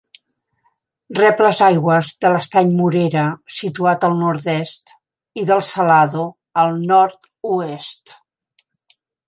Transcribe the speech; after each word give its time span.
Rep 1.17 1.41
les 1.45 1.59
aigües 1.65 2.09
de 2.25 2.31
l'Estany 2.35 2.71
Morera, 2.79 3.27
situat 3.57 4.07
al 4.09 4.17
nord-est, 4.23 4.95
i 5.43 5.47
del 5.53 5.63
Salado, 5.71 6.27
al 6.65 6.75
nord-oest. 6.95 8.19